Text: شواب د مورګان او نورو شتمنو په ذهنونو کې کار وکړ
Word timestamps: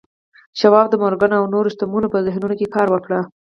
شواب 0.59 0.85
د 0.89 0.93
مورګان 1.01 1.31
او 1.39 1.43
نورو 1.53 1.71
شتمنو 1.73 2.11
په 2.13 2.19
ذهنونو 2.25 2.55
کې 2.59 2.73
کار 2.75 2.87
وکړ 2.91 3.11